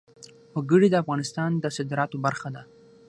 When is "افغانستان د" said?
1.03-1.65